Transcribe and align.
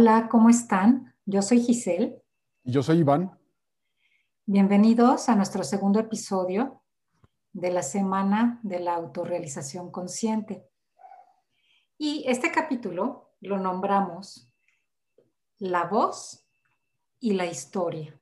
Hola, 0.00 0.28
¿cómo 0.30 0.48
están? 0.48 1.12
Yo 1.26 1.42
soy 1.42 1.60
Giselle. 1.60 2.22
Y 2.62 2.70
yo 2.70 2.84
soy 2.84 2.98
Iván. 2.98 3.36
Bienvenidos 4.46 5.28
a 5.28 5.34
nuestro 5.34 5.64
segundo 5.64 5.98
episodio 5.98 6.84
de 7.52 7.72
la 7.72 7.82
Semana 7.82 8.60
de 8.62 8.78
la 8.78 8.94
Autorrealización 8.94 9.90
Consciente. 9.90 10.64
Y 11.98 12.22
este 12.28 12.52
capítulo 12.52 13.34
lo 13.40 13.58
nombramos 13.58 14.54
La 15.58 15.86
voz 15.86 16.46
y 17.18 17.32
la 17.32 17.46
historia. 17.46 18.16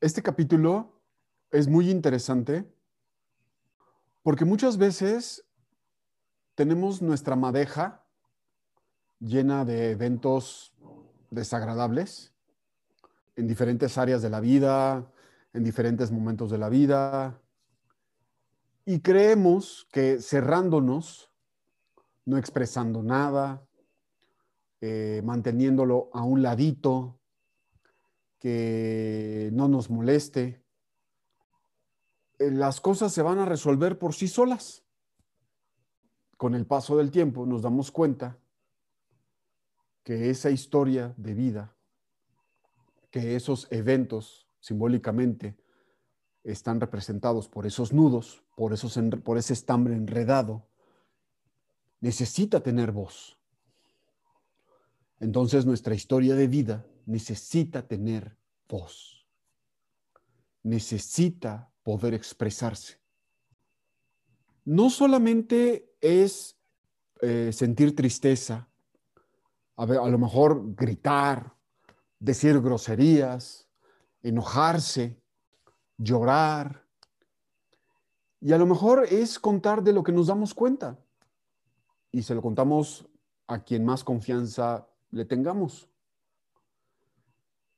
Este 0.00 0.24
capítulo 0.24 1.04
es 1.52 1.68
muy 1.68 1.88
interesante 1.88 2.68
porque 4.24 4.44
muchas 4.44 4.76
veces 4.76 5.48
tenemos 6.56 7.00
nuestra 7.00 7.36
madeja 7.36 8.01
llena 9.22 9.64
de 9.64 9.92
eventos 9.92 10.74
desagradables 11.30 12.34
en 13.36 13.46
diferentes 13.46 13.96
áreas 13.96 14.20
de 14.20 14.30
la 14.30 14.40
vida, 14.40 15.10
en 15.52 15.64
diferentes 15.64 16.10
momentos 16.10 16.50
de 16.50 16.58
la 16.58 16.68
vida, 16.68 17.40
y 18.84 19.00
creemos 19.00 19.86
que 19.92 20.20
cerrándonos, 20.20 21.30
no 22.24 22.36
expresando 22.36 23.02
nada, 23.02 23.64
eh, 24.80 25.22
manteniéndolo 25.24 26.10
a 26.12 26.24
un 26.24 26.42
ladito, 26.42 27.20
que 28.40 29.50
no 29.52 29.68
nos 29.68 29.88
moleste, 29.88 30.64
eh, 32.40 32.50
las 32.50 32.80
cosas 32.80 33.12
se 33.12 33.22
van 33.22 33.38
a 33.38 33.44
resolver 33.44 34.00
por 34.00 34.14
sí 34.14 34.26
solas. 34.26 34.82
Con 36.36 36.56
el 36.56 36.66
paso 36.66 36.96
del 36.96 37.12
tiempo 37.12 37.46
nos 37.46 37.62
damos 37.62 37.92
cuenta 37.92 38.41
que 40.02 40.30
esa 40.30 40.50
historia 40.50 41.14
de 41.16 41.34
vida, 41.34 41.76
que 43.10 43.36
esos 43.36 43.68
eventos 43.70 44.48
simbólicamente 44.60 45.56
están 46.44 46.80
representados 46.80 47.48
por 47.48 47.66
esos 47.66 47.92
nudos, 47.92 48.42
por, 48.56 48.72
esos, 48.72 48.98
por 49.22 49.38
ese 49.38 49.52
estambre 49.52 49.94
enredado, 49.94 50.66
necesita 52.00 52.60
tener 52.60 52.90
voz. 52.90 53.38
Entonces 55.20 55.64
nuestra 55.64 55.94
historia 55.94 56.34
de 56.34 56.48
vida 56.48 56.84
necesita 57.06 57.86
tener 57.86 58.36
voz. 58.68 59.24
Necesita 60.64 61.70
poder 61.84 62.14
expresarse. 62.14 62.98
No 64.64 64.90
solamente 64.90 65.92
es 66.00 66.56
eh, 67.20 67.50
sentir 67.52 67.94
tristeza, 67.94 68.68
a, 69.82 70.08
lo 70.08 70.18
mejor 70.18 70.74
gritar, 70.74 71.54
decir 72.20 72.60
groserías, 72.60 73.68
enojarse, 74.22 75.20
llorar. 75.98 76.86
Y 78.40 78.52
a 78.52 78.58
lo 78.58 78.66
mejor 78.66 79.06
es 79.10 79.38
contar 79.38 79.82
de 79.82 79.92
lo 79.92 80.04
que 80.04 80.12
nos 80.12 80.28
damos 80.28 80.54
cuenta. 80.54 80.98
Y 82.12 82.22
se 82.22 82.34
lo 82.34 82.42
contamos 82.42 83.08
a 83.48 83.64
quien 83.64 83.84
más 83.84 84.04
confianza 84.04 84.86
le 85.10 85.24
tengamos. 85.24 85.88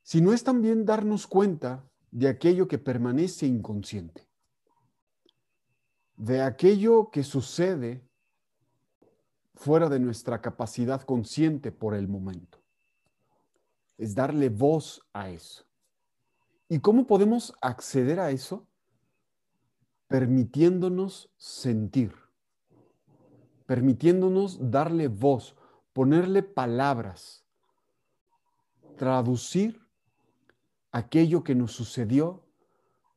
Si 0.02 0.20
no 0.20 0.32
es 0.34 0.44
también 0.44 0.84
darnos 0.84 1.26
cuenta 1.26 1.82
de 2.10 2.28
aquello 2.28 2.68
que 2.68 2.78
permanece 2.78 3.46
inconsciente, 3.46 4.28
de 6.16 6.42
aquello 6.42 7.10
que 7.10 7.22
sucede 7.24 8.06
fuera 9.54 9.88
de 9.88 10.00
nuestra 10.00 10.40
capacidad 10.40 11.02
consciente 11.02 11.72
por 11.72 11.94
el 11.94 12.08
momento. 12.08 12.58
Es 13.96 14.14
darle 14.14 14.48
voz 14.48 15.06
a 15.12 15.30
eso. 15.30 15.64
¿Y 16.68 16.80
cómo 16.80 17.06
podemos 17.06 17.54
acceder 17.60 18.18
a 18.18 18.30
eso? 18.30 18.66
Permitiéndonos 20.08 21.30
sentir, 21.36 22.14
permitiéndonos 23.66 24.70
darle 24.70 25.08
voz, 25.08 25.56
ponerle 25.92 26.42
palabras, 26.42 27.44
traducir 28.96 29.80
aquello 30.90 31.44
que 31.44 31.54
nos 31.54 31.72
sucedió 31.72 32.44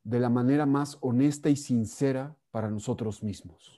de 0.04 0.20
la 0.20 0.30
manera 0.30 0.66
más 0.66 0.98
honesta 1.00 1.50
y 1.50 1.56
sincera 1.56 2.36
para 2.50 2.70
nosotros 2.70 3.22
mismos 3.22 3.77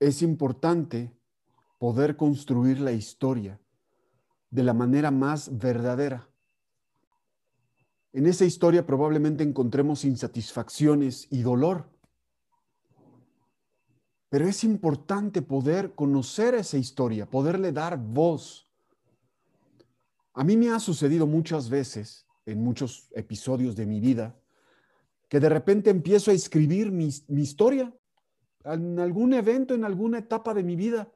es 0.00 0.22
importante 0.22 1.12
poder 1.78 2.16
construir 2.16 2.80
la 2.80 2.92
historia 2.92 3.60
de 4.50 4.64
la 4.64 4.74
manera 4.74 5.10
más 5.10 5.56
verdadera. 5.56 6.28
En 8.12 8.26
esa 8.26 8.44
historia 8.44 8.84
probablemente 8.84 9.44
encontremos 9.44 10.04
insatisfacciones 10.04 11.28
y 11.30 11.42
dolor. 11.42 11.88
Pero 14.30 14.48
es 14.48 14.64
importante 14.64 15.42
poder 15.42 15.94
conocer 15.94 16.54
esa 16.54 16.78
historia, 16.78 17.26
poderle 17.26 17.70
dar 17.70 17.98
voz. 17.98 18.68
A 20.32 20.42
mí 20.44 20.56
me 20.56 20.70
ha 20.70 20.80
sucedido 20.80 21.26
muchas 21.26 21.68
veces, 21.68 22.26
en 22.46 22.64
muchos 22.64 23.08
episodios 23.14 23.76
de 23.76 23.86
mi 23.86 24.00
vida, 24.00 24.36
que 25.28 25.40
de 25.40 25.48
repente 25.48 25.90
empiezo 25.90 26.30
a 26.30 26.34
escribir 26.34 26.90
mi, 26.90 27.10
mi 27.28 27.42
historia 27.42 27.92
en 28.64 28.98
algún 28.98 29.32
evento, 29.34 29.74
en 29.74 29.84
alguna 29.84 30.18
etapa 30.18 30.54
de 30.54 30.62
mi 30.62 30.76
vida, 30.76 31.10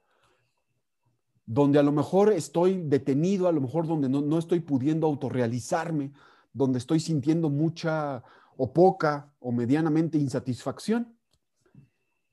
donde 1.47 1.79
a 1.79 1.83
lo 1.83 1.93
mejor 1.93 2.33
estoy 2.33 2.83
detenido, 2.83 3.49
a 3.49 3.53
lo 3.53 3.61
mejor 3.61 3.87
donde 3.87 4.09
no, 4.09 4.39
estoy 4.39 4.61
pudiendo 4.61 5.07
autorrealizarme, 5.07 6.13
donde 6.53 6.79
estoy 6.79 7.01
sintiendo 7.01 7.51
mucha 7.51 8.23
o 8.57 8.73
poca 8.73 9.33
o 9.41 9.53
medianamente 9.53 10.17
insatisfacción. 10.17 11.17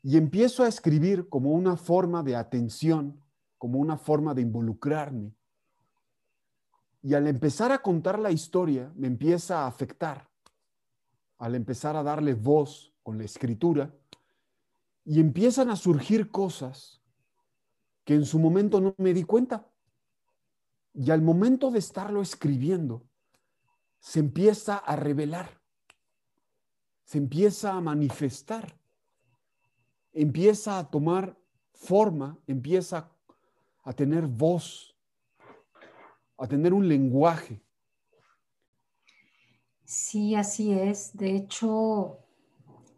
Y 0.03 0.17
empiezo 0.17 0.63
a 0.63 0.67
escribir 0.67 1.27
como 1.29 1.51
una 1.51 1.75
forma 1.75 2.23
de 2.23 2.35
atención, 2.35 3.21
como 3.57 3.79
una 3.79 3.97
forma 3.97 4.33
de 4.33 4.41
involucrarme. 4.41 5.35
Y 7.03 7.13
al 7.13 7.27
empezar 7.27 7.71
a 7.71 7.81
contar 7.81 8.17
la 8.17 8.31
historia, 8.31 8.91
me 8.95 9.07
empieza 9.07 9.63
a 9.63 9.67
afectar. 9.67 10.29
Al 11.37 11.55
empezar 11.55 11.95
a 11.95 12.03
darle 12.03 12.33
voz 12.33 12.93
con 13.03 13.17
la 13.17 13.25
escritura, 13.25 13.93
y 15.03 15.19
empiezan 15.19 15.69
a 15.69 15.75
surgir 15.75 16.29
cosas 16.29 17.01
que 18.03 18.13
en 18.13 18.25
su 18.25 18.39
momento 18.39 18.81
no 18.81 18.95
me 18.97 19.13
di 19.13 19.23
cuenta. 19.23 19.67
Y 20.93 21.11
al 21.11 21.21
momento 21.21 21.71
de 21.71 21.79
estarlo 21.79 22.21
escribiendo, 22.21 23.07
se 23.99 24.19
empieza 24.19 24.77
a 24.77 24.95
revelar, 24.95 25.61
se 27.03 27.17
empieza 27.17 27.73
a 27.73 27.81
manifestar, 27.81 28.77
empieza 30.11 30.79
a 30.79 30.89
tomar 30.89 31.37
forma, 31.73 32.37
empieza 32.47 33.11
a 33.83 33.93
tener 33.93 34.27
voz, 34.27 34.95
a 36.37 36.47
tener 36.47 36.73
un 36.73 36.87
lenguaje. 36.87 37.63
Sí, 39.85 40.35
así 40.35 40.71
es. 40.71 41.15
De 41.15 41.35
hecho, 41.35 42.19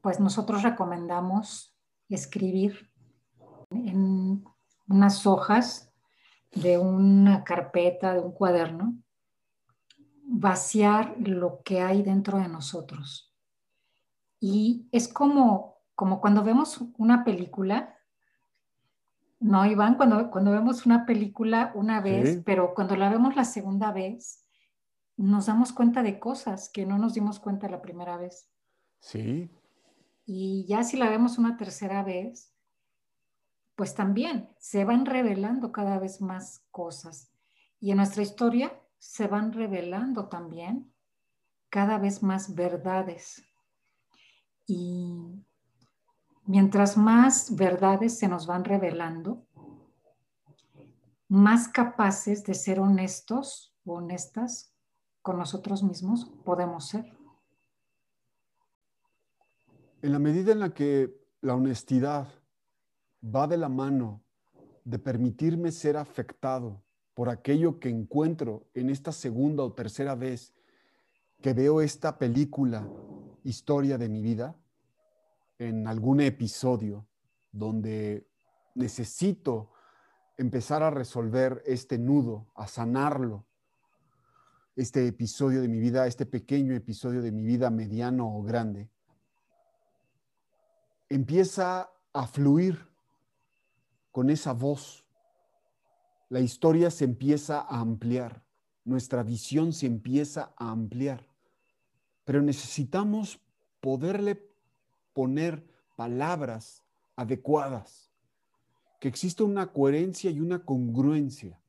pues 0.02 0.20
nosotros 0.20 0.64
recomendamos 0.64 1.73
escribir 2.10 2.92
en 3.72 4.44
unas 4.88 5.26
hojas 5.26 5.92
de 6.52 6.78
una 6.78 7.44
carpeta, 7.44 8.14
de 8.14 8.20
un 8.20 8.32
cuaderno, 8.32 8.96
vaciar 10.24 11.16
lo 11.20 11.62
que 11.64 11.82
hay 11.82 12.04
dentro 12.04 12.38
de 12.38 12.48
nosotros. 12.48 13.34
Y 14.40 14.88
es 14.92 15.08
como, 15.08 15.78
como 15.96 16.22
cuando 16.22 16.44
vemos 16.44 16.84
una 16.98 17.24
película, 17.24 17.98
¿no, 19.40 19.66
Iván? 19.66 19.96
Cuando, 19.96 20.30
cuando 20.30 20.52
vemos 20.52 20.86
una 20.86 21.06
película 21.06 21.72
una 21.76 22.02
vez, 22.02 22.42
pero 22.46 22.74
cuando 22.74 22.96
la 22.96 23.10
vemos 23.10 23.36
la 23.36 23.46
segunda 23.46 23.92
vez, 23.92 24.46
nos 25.18 25.46
damos 25.46 25.72
cuenta 25.72 26.04
de 26.04 26.20
cosas 26.20 26.70
que 26.70 26.86
no 26.86 26.98
nos 26.98 27.14
dimos 27.14 27.40
cuenta 27.40 27.70
la 27.70 27.82
primera 27.82 28.18
vez. 28.18 28.50
Sí, 29.00 29.50
y 30.26 30.66
ya 30.68 30.84
si 30.84 30.98
la 30.98 31.10
vemos 31.10 31.38
una 31.38 31.58
tercera 31.58 32.04
vez, 32.04 32.54
pues 33.76 33.96
también 33.96 34.50
se 34.60 34.86
van 34.86 35.06
revelando 35.06 35.72
cada 35.72 36.00
vez 36.00 36.22
más 36.22 36.66
cosas. 36.72 37.32
Y 37.80 37.92
en 37.92 37.98
nuestra 37.98 38.22
historia 38.22 38.80
se 39.00 39.28
van 39.28 39.52
revelando 39.52 40.30
también 40.30 40.94
cada 41.70 41.98
vez 41.98 42.24
más 42.24 42.56
verdades. 42.56 43.44
Y 44.66 45.44
mientras 46.46 46.96
más 46.98 47.56
verdades 47.56 48.18
se 48.18 48.28
nos 48.28 48.48
van 48.48 48.64
revelando, 48.64 49.46
más 51.28 51.68
capaces 51.68 52.44
de 52.44 52.54
ser 52.54 52.80
honestos 52.80 53.76
o 53.86 53.96
honestas 53.96 54.74
con 55.22 55.38
nosotros 55.38 55.84
mismos 55.84 56.32
podemos 56.46 56.90
ser. 56.90 57.12
En 60.04 60.12
la 60.12 60.20
medida 60.20 60.52
en 60.52 60.60
la 60.60 60.74
que 60.74 61.18
la 61.40 61.56
honestidad 61.56 62.28
va 63.24 63.48
de 63.48 63.56
la 63.56 63.70
mano 63.70 64.22
de 64.84 65.00
permitirme 65.00 65.72
ser 65.72 65.96
afectado 65.96 66.84
por 67.14 67.30
aquello 67.30 67.80
que 67.80 67.88
encuentro 67.88 68.68
en 68.74 68.90
esta 68.90 69.14
segunda 69.14 69.64
o 69.64 69.72
tercera 69.72 70.14
vez 70.16 70.54
que 71.42 71.54
veo 71.54 71.80
esta 71.80 72.20
película, 72.20 72.86
historia 73.46 73.98
de 73.98 74.10
mi 74.10 74.22
vida, 74.22 74.58
en 75.58 75.88
algún 75.88 76.20
episodio 76.20 77.08
donde 77.54 78.28
necesito 78.76 79.72
empezar 80.38 80.84
a 80.84 80.90
resolver 80.90 81.64
este 81.66 81.98
nudo, 81.98 82.52
a 82.56 82.68
sanarlo, 82.68 83.46
este 84.76 85.08
episodio 85.08 85.62
de 85.62 85.70
mi 85.70 85.80
vida, 85.80 86.08
este 86.08 86.26
pequeño 86.26 86.74
episodio 86.76 87.22
de 87.22 87.32
mi 87.32 87.44
vida, 87.44 87.70
mediano 87.70 88.36
o 88.36 88.44
grande, 88.44 88.90
empieza 91.14 91.92
a 92.12 92.26
fluir 92.26 92.88
con 94.12 94.30
esa 94.30 94.54
voz. 94.54 95.06
La 96.30 96.40
historia 96.40 96.90
se 96.90 97.06
empieza 97.06 97.62
a 97.62 97.80
ampliar, 97.80 98.44
nuestra 98.84 99.22
visión 99.22 99.74
se 99.74 99.86
empieza 99.86 100.54
a 100.58 100.72
ampliar, 100.72 101.28
pero 102.26 102.42
necesitamos 102.42 103.40
poderle 103.80 104.50
poner 105.14 105.64
palabras 105.96 106.84
adecuadas, 107.16 108.10
que 109.00 109.08
exista 109.08 109.44
una 109.44 109.72
coherencia 109.72 110.32
y 110.32 110.40
una 110.40 110.66
congruencia 110.66 111.60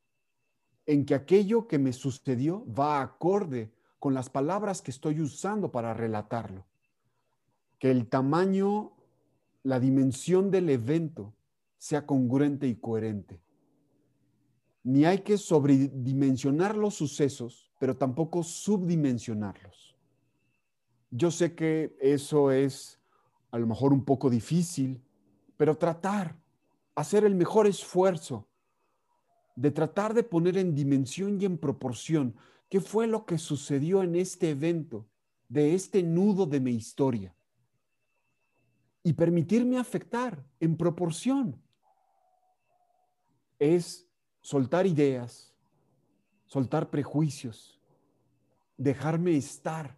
en 0.86 1.04
que 1.04 1.14
aquello 1.14 1.66
que 1.66 1.78
me 1.78 1.92
sucedió 1.92 2.64
va 2.72 3.02
acorde 3.02 3.72
con 3.98 4.14
las 4.14 4.30
palabras 4.30 4.80
que 4.80 4.90
estoy 4.90 5.20
usando 5.20 5.70
para 5.70 5.92
relatarlo. 5.92 6.64
Que 7.78 7.90
el 7.90 8.08
tamaño, 8.08 8.93
la 9.64 9.80
dimensión 9.80 10.50
del 10.50 10.70
evento 10.70 11.34
sea 11.78 12.06
congruente 12.06 12.68
y 12.68 12.76
coherente. 12.76 13.40
Ni 14.84 15.06
hay 15.06 15.18
que 15.20 15.38
sobredimensionar 15.38 16.76
los 16.76 16.94
sucesos, 16.94 17.72
pero 17.80 17.96
tampoco 17.96 18.42
subdimensionarlos. 18.42 19.96
Yo 21.10 21.30
sé 21.30 21.54
que 21.54 21.96
eso 22.00 22.52
es 22.52 23.00
a 23.50 23.58
lo 23.58 23.66
mejor 23.66 23.92
un 23.92 24.04
poco 24.04 24.28
difícil, 24.28 25.02
pero 25.56 25.76
tratar, 25.76 26.36
hacer 26.94 27.24
el 27.24 27.34
mejor 27.34 27.66
esfuerzo 27.66 28.46
de 29.56 29.70
tratar 29.70 30.12
de 30.12 30.24
poner 30.24 30.58
en 30.58 30.74
dimensión 30.74 31.40
y 31.40 31.44
en 31.44 31.56
proporción 31.56 32.34
qué 32.68 32.80
fue 32.80 33.06
lo 33.06 33.24
que 33.24 33.38
sucedió 33.38 34.02
en 34.02 34.16
este 34.16 34.50
evento, 34.50 35.06
de 35.48 35.74
este 35.74 36.02
nudo 36.02 36.46
de 36.46 36.60
mi 36.60 36.72
historia. 36.72 37.34
Y 39.04 39.12
permitirme 39.12 39.78
afectar 39.78 40.44
en 40.58 40.76
proporción. 40.76 41.62
Es 43.60 44.08
soltar 44.40 44.86
ideas, 44.86 45.54
soltar 46.46 46.90
prejuicios, 46.90 47.80
dejarme 48.76 49.36
estar 49.36 49.96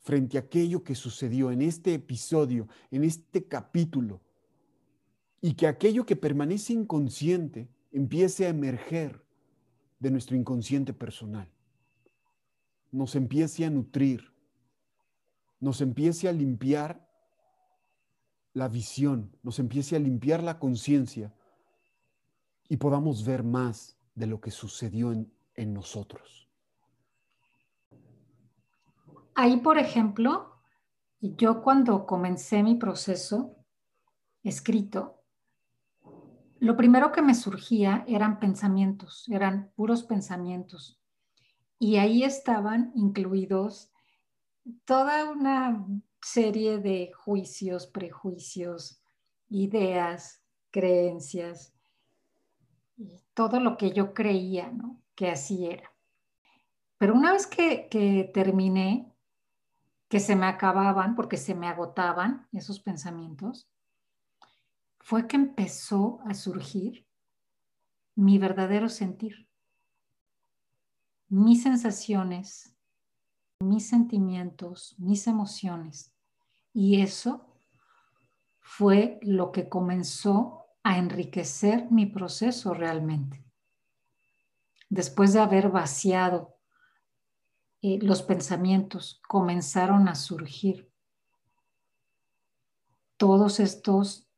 frente 0.00 0.38
a 0.38 0.40
aquello 0.40 0.82
que 0.82 0.94
sucedió 0.94 1.50
en 1.50 1.62
este 1.62 1.94
episodio, 1.94 2.68
en 2.90 3.04
este 3.04 3.44
capítulo, 3.44 4.20
y 5.40 5.54
que 5.54 5.66
aquello 5.66 6.04
que 6.04 6.16
permanece 6.16 6.72
inconsciente, 6.72 7.68
empiece 7.92 8.46
a 8.46 8.50
emerger 8.50 9.24
de 9.98 10.10
nuestro 10.10 10.36
inconsciente 10.36 10.92
personal, 10.92 11.48
nos 12.92 13.14
empiece 13.14 13.64
a 13.64 13.70
nutrir, 13.70 14.32
nos 15.58 15.80
empiece 15.80 16.28
a 16.28 16.32
limpiar 16.32 17.09
la 18.52 18.68
visión, 18.68 19.36
nos 19.42 19.58
empiece 19.58 19.96
a 19.96 20.00
limpiar 20.00 20.42
la 20.42 20.58
conciencia 20.58 21.32
y 22.68 22.76
podamos 22.76 23.24
ver 23.24 23.42
más 23.42 23.96
de 24.14 24.26
lo 24.26 24.40
que 24.40 24.50
sucedió 24.50 25.12
en, 25.12 25.32
en 25.54 25.72
nosotros. 25.72 26.48
Ahí, 29.34 29.58
por 29.58 29.78
ejemplo, 29.78 30.60
yo 31.20 31.62
cuando 31.62 32.06
comencé 32.06 32.62
mi 32.62 32.74
proceso 32.74 33.56
escrito, 34.42 35.22
lo 36.58 36.76
primero 36.76 37.10
que 37.10 37.22
me 37.22 37.34
surgía 37.34 38.04
eran 38.06 38.38
pensamientos, 38.38 39.26
eran 39.30 39.72
puros 39.74 40.02
pensamientos. 40.02 41.00
Y 41.78 41.96
ahí 41.96 42.22
estaban 42.22 42.92
incluidos 42.94 43.90
toda 44.84 45.30
una 45.30 45.86
serie 46.20 46.78
de 46.78 47.12
juicios, 47.12 47.86
prejuicios, 47.86 49.02
ideas, 49.48 50.42
creencias, 50.70 51.74
todo 53.34 53.60
lo 53.60 53.76
que 53.76 53.92
yo 53.92 54.12
creía, 54.14 54.70
¿no? 54.70 55.00
Que 55.14 55.30
así 55.30 55.66
era. 55.66 55.92
Pero 56.98 57.14
una 57.14 57.32
vez 57.32 57.46
que, 57.46 57.88
que 57.88 58.30
terminé, 58.34 59.10
que 60.08 60.20
se 60.20 60.36
me 60.36 60.46
acababan, 60.46 61.14
porque 61.14 61.36
se 61.36 61.54
me 61.54 61.66
agotaban 61.66 62.46
esos 62.52 62.80
pensamientos, 62.80 63.68
fue 64.98 65.26
que 65.26 65.36
empezó 65.36 66.20
a 66.26 66.34
surgir 66.34 67.06
mi 68.14 68.38
verdadero 68.38 68.88
sentir, 68.88 69.48
mis 71.28 71.62
sensaciones, 71.62 72.76
mis 73.60 73.88
sentimientos, 73.88 74.94
mis 74.98 75.26
emociones. 75.26 76.09
Y 76.72 77.02
eso 77.02 77.46
fue 78.60 79.18
lo 79.22 79.52
que 79.52 79.68
comenzó 79.68 80.66
a 80.82 80.98
enriquecer 80.98 81.90
mi 81.90 82.06
proceso 82.06 82.72
realmente. 82.74 83.44
Después 84.88 85.32
de 85.32 85.40
haber 85.40 85.70
vaciado 85.70 86.56
eh, 87.82 87.98
los 88.02 88.22
pensamientos, 88.22 89.20
comenzaron 89.26 90.08
a 90.08 90.14
surgir 90.14 90.90
todos 93.16 93.60
estos 93.60 94.28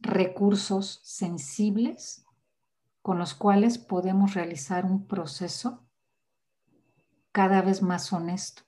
recursos 0.00 1.00
sensibles 1.02 2.24
con 3.02 3.18
los 3.18 3.34
cuales 3.34 3.78
podemos 3.78 4.34
realizar 4.34 4.84
un 4.84 5.06
proceso 5.06 5.86
cada 7.32 7.62
vez 7.62 7.82
más 7.82 8.12
honesto. 8.12 8.67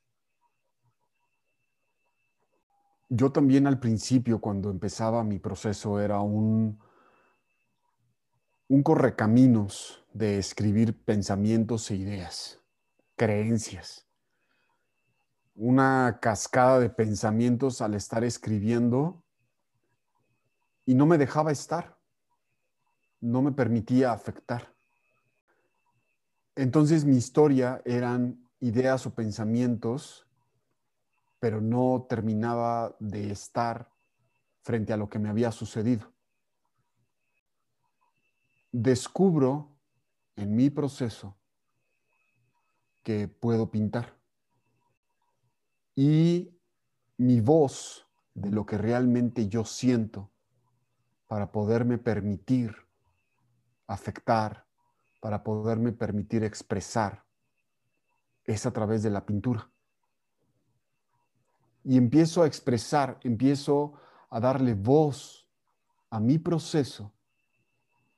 Yo 3.13 3.33
también 3.33 3.67
al 3.67 3.81
principio, 3.81 4.41
cuando 4.41 4.71
empezaba 4.71 5.25
mi 5.25 5.41
proceso, 5.41 5.99
era 5.99 6.21
un, 6.21 6.79
un 8.69 8.83
correcaminos 8.85 10.05
de 10.13 10.39
escribir 10.39 10.97
pensamientos 11.05 11.91
e 11.91 11.97
ideas, 11.97 12.61
creencias. 13.17 14.07
Una 15.57 16.21
cascada 16.23 16.79
de 16.79 16.89
pensamientos 16.89 17.81
al 17.81 17.95
estar 17.95 18.23
escribiendo 18.23 19.25
y 20.87 20.95
no 20.95 21.05
me 21.05 21.19
dejaba 21.19 21.51
estar, 21.51 21.99
no 23.21 23.43
me 23.43 23.51
permitía 23.51 24.13
afectar. 24.13 24.73
Entonces 26.55 27.05
mi 27.05 27.17
historia 27.17 27.83
eran 27.85 28.49
ideas 28.61 29.05
o 29.05 29.15
pensamientos, 29.17 30.30
pero 31.41 31.61
no 31.61 32.07
terminaba 32.09 32.95
de 33.01 33.33
estar 33.33 33.91
frente 34.63 34.93
a 34.93 34.97
lo 34.97 35.09
que 35.09 35.19
me 35.19 35.31
había 35.31 35.51
sucedido. 35.51 36.13
Descubro 38.71 39.77
en 40.37 40.55
mi 40.55 40.71
proceso 40.71 41.37
que 43.03 43.27
puedo 43.27 43.71
pintar 43.71 44.17
y 45.97 46.57
mi 47.17 47.41
voz 47.41 48.07
de 48.35 48.51
lo 48.51 48.65
que 48.65 48.79
realmente 48.79 49.49
yo 49.49 49.65
siento 49.65 50.31
para 51.27 51.51
poderme 51.51 51.99
permitir 51.99 52.75
afectar, 53.87 54.67
para 55.21 55.43
poderme 55.43 55.93
permitir 55.93 56.45
expresar, 56.45 57.25
es 58.45 58.67
a 58.67 58.73
través 58.73 59.03
de 59.03 59.11
la 59.11 59.27
pintura. 59.27 59.71
Y 61.85 61.97
empiezo 61.97 62.43
a 62.43 62.47
expresar, 62.47 63.19
empiezo 63.23 63.95
a 64.29 64.41
darle 64.41 64.75
voz 64.75 65.49
a 66.11 66.21
mi 66.21 66.39
proceso, 66.39 67.13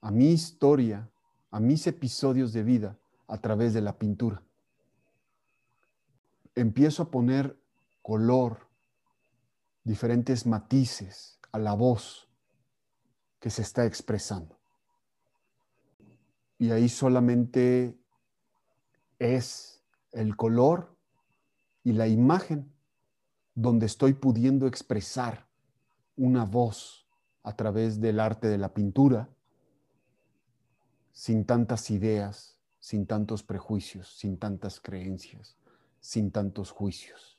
a 0.00 0.10
mi 0.10 0.30
historia, 0.32 1.08
a 1.50 1.60
mis 1.60 1.86
episodios 1.86 2.52
de 2.52 2.62
vida 2.62 2.98
a 3.28 3.38
través 3.38 3.72
de 3.74 3.80
la 3.80 3.98
pintura. 3.98 4.42
Empiezo 6.54 7.04
a 7.04 7.10
poner 7.10 7.58
color, 8.02 8.68
diferentes 9.84 10.46
matices 10.46 11.38
a 11.52 11.58
la 11.58 11.74
voz 11.74 12.28
que 13.40 13.50
se 13.50 13.62
está 13.62 13.84
expresando. 13.86 14.58
Y 16.58 16.70
ahí 16.70 16.88
solamente 16.88 17.98
es 19.18 19.82
el 20.12 20.36
color 20.36 20.96
y 21.82 21.92
la 21.92 22.06
imagen 22.06 22.72
donde 23.54 23.86
estoy 23.86 24.14
pudiendo 24.14 24.66
expresar 24.66 25.46
una 26.16 26.44
voz 26.44 27.06
a 27.42 27.54
través 27.54 28.00
del 28.00 28.20
arte 28.20 28.48
de 28.48 28.58
la 28.58 28.72
pintura 28.72 29.28
sin 31.12 31.44
tantas 31.44 31.90
ideas, 31.90 32.58
sin 32.78 33.06
tantos 33.06 33.42
prejuicios, 33.42 34.16
sin 34.16 34.38
tantas 34.38 34.80
creencias, 34.80 35.56
sin 36.00 36.30
tantos 36.30 36.70
juicios. 36.70 37.38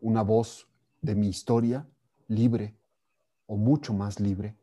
Una 0.00 0.22
voz 0.22 0.66
de 1.02 1.14
mi 1.14 1.28
historia 1.28 1.86
libre 2.28 2.76
o 3.46 3.56
mucho 3.56 3.92
más 3.92 4.20
libre, 4.20 4.56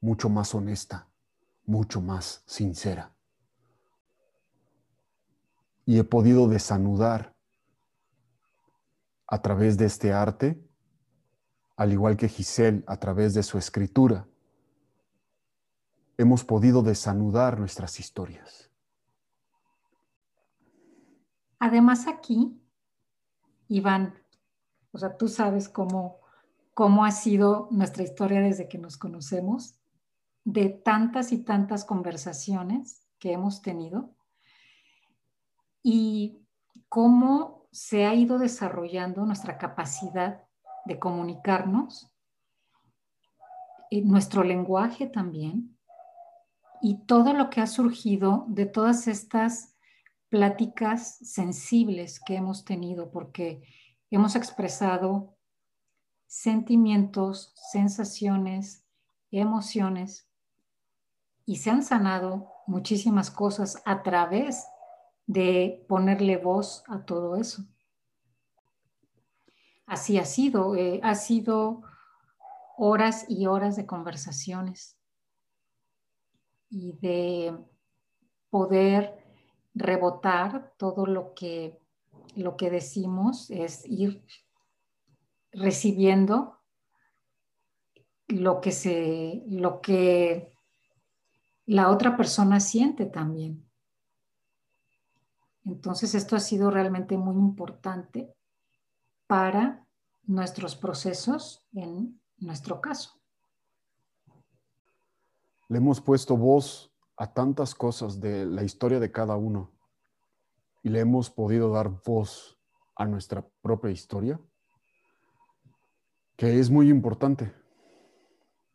mucho 0.00 0.28
más 0.28 0.54
honesta, 0.54 1.08
mucho 1.64 2.00
más 2.00 2.42
sincera. 2.46 3.14
Y 5.86 5.98
he 5.98 6.04
podido 6.04 6.48
desanudar 6.48 7.35
a 9.26 9.42
través 9.42 9.76
de 9.76 9.86
este 9.86 10.12
arte, 10.12 10.62
al 11.76 11.92
igual 11.92 12.16
que 12.16 12.28
Giselle 12.28 12.84
a 12.86 12.98
través 12.98 13.34
de 13.34 13.42
su 13.42 13.58
escritura, 13.58 14.26
hemos 16.16 16.44
podido 16.44 16.82
desanudar 16.82 17.58
nuestras 17.58 18.00
historias. 18.00 18.70
Además 21.58 22.06
aquí, 22.06 22.60
Iván, 23.68 24.14
o 24.92 24.98
sea, 24.98 25.16
tú 25.16 25.28
sabes 25.28 25.68
cómo, 25.68 26.20
cómo 26.74 27.04
ha 27.04 27.10
sido 27.10 27.68
nuestra 27.70 28.02
historia 28.02 28.40
desde 28.40 28.68
que 28.68 28.78
nos 28.78 28.96
conocemos, 28.96 29.78
de 30.44 30.68
tantas 30.68 31.32
y 31.32 31.38
tantas 31.38 31.84
conversaciones 31.84 33.04
que 33.18 33.32
hemos 33.32 33.62
tenido 33.62 34.14
y 35.82 36.40
cómo 36.88 37.55
se 37.70 38.06
ha 38.06 38.14
ido 38.14 38.38
desarrollando 38.38 39.24
nuestra 39.24 39.58
capacidad 39.58 40.42
de 40.84 40.98
comunicarnos, 40.98 42.10
eh, 43.90 44.02
nuestro 44.02 44.44
lenguaje 44.44 45.06
también, 45.06 45.76
y 46.80 47.04
todo 47.06 47.32
lo 47.32 47.50
que 47.50 47.60
ha 47.60 47.66
surgido 47.66 48.44
de 48.48 48.66
todas 48.66 49.08
estas 49.08 49.76
pláticas 50.28 51.16
sensibles 51.18 52.20
que 52.20 52.36
hemos 52.36 52.64
tenido, 52.64 53.10
porque 53.10 53.62
hemos 54.10 54.36
expresado 54.36 55.36
sentimientos, 56.26 57.52
sensaciones, 57.70 58.84
emociones, 59.30 60.28
y 61.44 61.56
se 61.56 61.70
han 61.70 61.82
sanado 61.82 62.52
muchísimas 62.66 63.30
cosas 63.30 63.80
a 63.84 64.02
través 64.02 64.66
de 65.26 65.84
ponerle 65.88 66.36
voz 66.36 66.84
a 66.86 67.04
todo 67.04 67.36
eso. 67.36 67.64
Así 69.86 70.18
ha 70.18 70.24
sido, 70.24 70.74
eh, 70.74 71.00
ha 71.02 71.14
sido 71.14 71.82
horas 72.76 73.26
y 73.28 73.46
horas 73.46 73.76
de 73.76 73.86
conversaciones 73.86 74.98
y 76.68 76.92
de 77.00 77.56
poder 78.50 79.24
rebotar 79.74 80.72
todo 80.76 81.06
lo 81.06 81.34
que, 81.34 81.78
lo 82.34 82.56
que 82.56 82.70
decimos, 82.70 83.50
es 83.50 83.86
ir 83.86 84.24
recibiendo 85.52 86.58
lo 88.28 88.60
que 88.60 88.72
se, 88.72 89.42
lo 89.46 89.80
que 89.80 90.52
la 91.64 91.90
otra 91.90 92.16
persona 92.16 92.60
siente 92.60 93.06
también. 93.06 93.65
Entonces, 95.66 96.14
esto 96.14 96.36
ha 96.36 96.40
sido 96.40 96.70
realmente 96.70 97.18
muy 97.18 97.34
importante 97.34 98.32
para 99.26 99.84
nuestros 100.22 100.76
procesos 100.76 101.66
en 101.72 102.20
nuestro 102.38 102.80
caso. 102.80 103.20
Le 105.68 105.78
hemos 105.78 106.00
puesto 106.00 106.36
voz 106.36 106.92
a 107.16 107.32
tantas 107.32 107.74
cosas 107.74 108.20
de 108.20 108.46
la 108.46 108.62
historia 108.62 109.00
de 109.00 109.10
cada 109.10 109.36
uno 109.36 109.72
y 110.84 110.88
le 110.88 111.00
hemos 111.00 111.30
podido 111.30 111.72
dar 111.72 111.90
voz 112.04 112.60
a 112.94 113.04
nuestra 113.04 113.44
propia 113.60 113.90
historia, 113.90 114.40
que 116.36 116.60
es 116.60 116.70
muy 116.70 116.88
importante. 116.90 117.52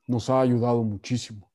Nos 0.08 0.30
ha 0.30 0.42
ayudado 0.42 0.84
muchísimo, 0.84 1.50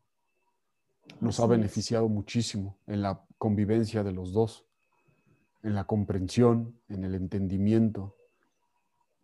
nos 1.21 1.41
ha 1.41 1.47
beneficiado 1.47 2.09
muchísimo 2.09 2.79
en 2.87 3.03
la 3.03 3.23
convivencia 3.37 4.03
de 4.03 4.13
los 4.13 4.33
dos 4.33 4.66
en 5.67 5.75
la 5.75 5.85
comprensión, 5.85 6.81
en 6.89 7.03
el 7.03 7.17
entendimiento, 7.17 8.17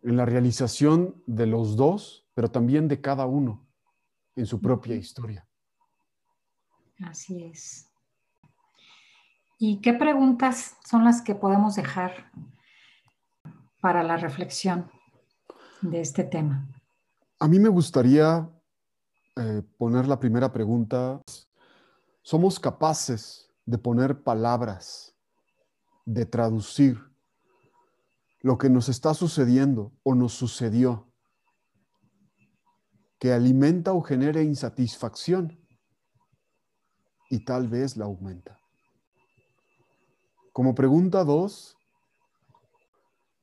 en 0.01 0.17
la 0.17 0.25
realización 0.25 1.23
de 1.25 1.47
los 1.47 1.77
dos, 1.77 2.27
pero 2.33 2.51
también 2.51 2.89
de 2.89 2.99
cada 2.99 3.25
uno 3.25 3.65
en 4.35 4.45
su 4.45 4.59
propia 4.59 4.93
historia. 4.93 5.47
Así 7.05 7.45
es. 7.45 7.89
¿Y 9.57 9.79
qué 9.79 9.93
preguntas 9.93 10.75
son 10.85 11.05
las 11.05 11.21
que 11.21 11.33
podemos 11.33 11.75
dejar 11.75 12.29
para 13.79 14.03
la 14.03 14.17
reflexión 14.17 14.91
de 15.81 16.01
este 16.01 16.25
tema? 16.25 16.67
A 17.39 17.47
mí 17.47 17.57
me 17.57 17.69
gustaría 17.69 18.49
eh, 19.37 19.63
poner 19.77 20.09
la 20.09 20.19
primera 20.19 20.51
pregunta. 20.51 21.21
¿Somos 22.21 22.59
capaces 22.59 23.49
de 23.65 23.77
poner 23.77 24.21
palabras 24.23 25.12
de 26.05 26.25
traducir 26.25 26.99
lo 28.41 28.57
que 28.57 28.69
nos 28.69 28.89
está 28.89 29.13
sucediendo 29.13 29.93
o 30.03 30.15
nos 30.15 30.33
sucedió, 30.33 31.07
que 33.19 33.31
alimenta 33.31 33.93
o 33.93 34.01
genera 34.01 34.41
insatisfacción 34.41 35.57
y 37.29 37.45
tal 37.45 37.69
vez 37.69 37.95
la 37.95 38.05
aumenta. 38.05 38.59
Como 40.51 40.75
pregunta 40.75 41.23
dos, 41.23 41.77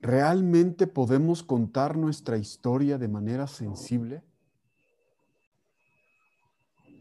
¿realmente 0.00 0.86
podemos 0.86 1.42
contar 1.42 1.96
nuestra 1.96 2.36
historia 2.36 2.98
de 2.98 3.08
manera 3.08 3.46
sensible? 3.46 4.22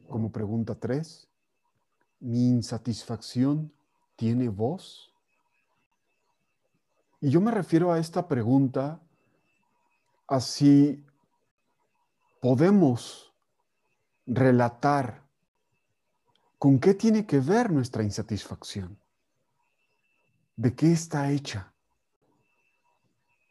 Como 0.07 0.31
pregunta 0.31 0.73
tres, 0.73 1.29
¿mi 2.19 2.47
insatisfacción 2.47 3.71
tiene 4.15 4.49
voz? 4.49 5.08
Y 7.21 7.29
yo 7.31 7.41
me 7.41 7.51
refiero 7.51 7.91
a 7.91 7.99
esta 7.99 8.27
pregunta 8.27 9.01
así 10.27 11.03
podemos 12.41 13.33
relatar 14.25 15.27
con 16.57 16.79
qué 16.79 16.93
tiene 16.93 17.25
que 17.25 17.39
ver 17.39 17.71
nuestra 17.71 18.03
insatisfacción, 18.03 18.97
de 20.55 20.75
qué 20.75 20.91
está 20.91 21.31
hecha, 21.31 21.73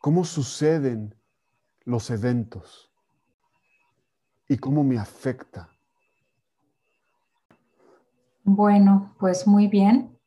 cómo 0.01 0.25
suceden 0.25 1.15
los 1.85 2.11
eventos 2.11 2.91
y 4.49 4.57
cómo 4.57 4.85
me 4.85 4.99
afecta. 4.99 5.71
Bueno, 8.45 9.15
pues 9.19 9.47
muy 9.47 9.69
bien. 9.69 10.19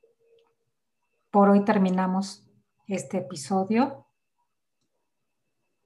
Por 1.32 1.50
hoy 1.50 1.64
terminamos 1.64 2.46
este 2.96 3.18
episodio. 3.18 4.06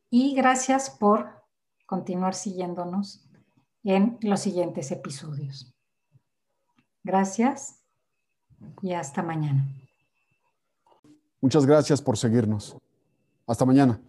Y 0.09 0.35
gracias 0.35 0.89
por 0.89 1.43
continuar 1.85 2.33
siguiéndonos 2.35 3.29
en 3.83 4.17
los 4.21 4.39
siguientes 4.41 4.91
episodios. 4.91 5.73
Gracias 7.03 7.83
y 8.81 8.93
hasta 8.93 9.21
mañana. 9.21 9.67
Muchas 11.41 11.65
gracias 11.65 12.01
por 12.01 12.17
seguirnos. 12.17 12.75
Hasta 13.45 13.65
mañana. 13.65 14.01